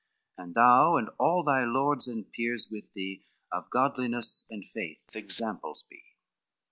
And 0.35 0.55
thou 0.55 0.97
and 0.97 1.09
all 1.19 1.43
thy 1.43 1.63
lords 1.63 2.07
and 2.07 2.27
peers 2.31 2.69
with 2.71 2.91
thee, 2.95 3.23
Of 3.51 3.69
godliness 3.69 4.47
and 4.49 4.65
faith 4.67 5.15
examples 5.15 5.83
be." 5.87 6.01